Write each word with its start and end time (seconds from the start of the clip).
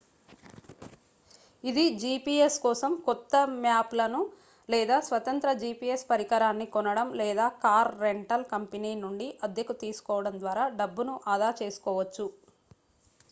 ఇది 1.63 1.83
gps 1.95 2.53
కోసం 2.61 2.91
కొత్త 3.03 3.33
మ్యాప్లను 3.57 4.21
లేదా 4.69 4.97
స్వతంత్ర 5.07 5.49
gps 5.61 6.01
పరికరాన్ని 6.07 6.67
కొనడం 6.73 7.11
లేదా 7.21 7.45
కార్ 7.63 7.91
రెంటల్ 8.01 8.45
కంపెనీ 8.53 8.93
నుండి 9.03 9.27
అద్దెకు 9.43 9.75
తీసుకోవడం 9.83 10.37
ద్వారా 10.41 10.65
డబ్బును 10.81 11.13
ఆదా 11.35 11.51
చేసుకోవచ్చు 11.61 12.27